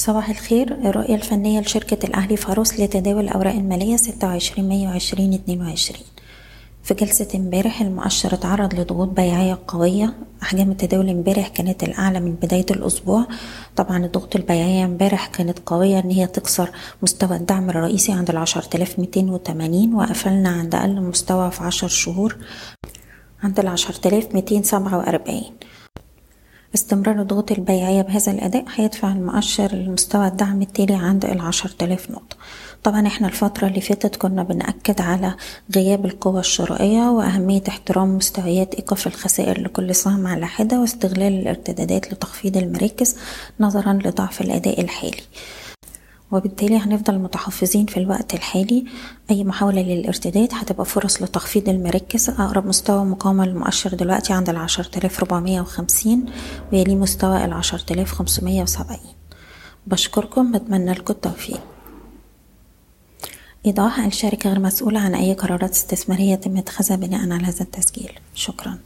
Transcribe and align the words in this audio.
صباح 0.00 0.30
الخير. 0.30 0.72
الرؤية 0.72 1.14
الفنية 1.14 1.60
لشركة 1.60 2.06
الأهلي 2.06 2.36
فاروس 2.36 2.80
لتداول 2.80 3.24
الأوراق 3.24 3.54
المالية 3.54 3.96
ستة 3.96 4.26
وعشرين 4.26 4.68
مايو 4.68 4.90
عشرين 4.90 5.32
اتنين 5.32 5.62
وعشرين. 5.62 6.02
في 6.82 6.94
جلسة 6.94 7.28
امبارح 7.34 7.80
المؤشر 7.80 8.34
اتعرض 8.34 8.74
لضغوط 8.74 9.08
بيعية 9.08 9.58
قوية. 9.68 10.14
أحجام 10.42 10.70
التداول 10.70 11.08
امبارح 11.08 11.48
كانت 11.48 11.82
الأعلى 11.82 12.20
من 12.20 12.32
بداية 12.34 12.66
الأسبوع. 12.70 13.26
طبعا 13.76 14.04
الضغوط 14.04 14.36
البيعية 14.36 14.84
امبارح 14.84 15.26
كانت 15.26 15.58
قوية 15.66 15.98
إن 15.98 16.10
هي 16.10 16.26
تكسر 16.26 16.70
مستوى 17.02 17.36
الدعم 17.36 17.70
الرئيسي 17.70 18.12
عند 18.12 18.30
العشرة 18.30 18.76
آلاف 18.76 18.98
ميتين 18.98 19.30
وتمانين 19.30 19.94
وقفلنا 19.94 20.48
عند 20.48 20.74
أقل 20.74 21.00
مستوى 21.00 21.50
في 21.50 21.64
عشر 21.64 21.88
شهور 21.88 22.36
عند 23.42 23.60
العشرة 23.60 24.08
آلاف 24.08 24.34
ميتين 24.34 24.62
سبعة 24.62 24.98
وأربعين. 24.98 25.52
استمرار 26.74 27.20
الضغوط 27.20 27.52
البيعية 27.52 28.02
بهذا 28.02 28.32
الأداء 28.32 28.64
هيدفع 28.74 29.12
المؤشر 29.12 29.74
لمستوى 29.74 30.26
الدعم 30.26 30.62
التالي 30.62 30.94
عند 30.94 31.24
العشر 31.24 31.68
تلاف 31.68 32.10
نقطة. 32.10 32.36
طبعا 32.82 33.06
إحنا 33.06 33.26
الفترة 33.26 33.66
اللي 33.66 33.80
فاتت 33.80 34.16
كنا 34.16 34.42
بنأكد 34.42 35.00
على 35.00 35.34
غياب 35.76 36.06
القوة 36.06 36.40
الشرائية 36.40 37.10
وأهمية 37.10 37.62
احترام 37.68 38.16
مستويات 38.16 38.74
إيقاف 38.74 39.06
الخسائر 39.06 39.60
لكل 39.60 39.94
سهم 39.94 40.26
على 40.26 40.46
حدة 40.46 40.80
واستغلال 40.80 41.32
الارتدادات 41.32 42.12
لتخفيض 42.12 42.56
المراكز 42.56 43.16
نظرا 43.60 43.92
لضعف 43.92 44.40
الأداء 44.40 44.80
الحالي. 44.80 45.20
وبالتالي 46.32 46.76
هنفضل 46.76 47.18
متحفظين 47.18 47.86
في 47.86 47.96
الوقت 47.96 48.34
الحالي. 48.34 48.84
أي 49.30 49.44
محاولة 49.44 49.82
للارتداد 49.82 50.48
هتبقى 50.52 50.84
فرص 50.84 51.22
لتخفيض 51.22 51.68
المراكز. 51.68 52.30
أقرب 52.30 52.66
مستوى 52.66 53.04
مقاومة 53.04 53.46
للمؤشر 53.46 53.94
دلوقتي 53.94 54.32
عند 54.32 54.48
العشرة 54.48 54.98
آلاف 54.98 55.20
ربعمية 55.20 55.60
وخمسين 55.60 56.26
ويلي 56.72 56.94
مستوى 56.94 57.44
العشرة 57.44 57.92
آلاف 57.92 58.12
خمسمية 58.12 58.62
وسبعين. 58.62 59.14
بشكركم 59.86 60.52
بتمنى 60.52 60.92
لكم 60.92 61.14
التوفيق. 61.14 61.60
إيضاح 63.66 63.98
الشركة 63.98 64.50
غير 64.50 64.60
مسؤولة 64.60 65.00
عن 65.00 65.14
أي 65.14 65.34
قرارات 65.34 65.70
استثمارية 65.70 66.32
يتم 66.32 66.56
اتخاذها 66.56 66.96
بناء 66.96 67.20
على 67.32 67.44
هذا 67.44 67.60
التسجيل. 67.60 68.12
شكراً. 68.34 68.78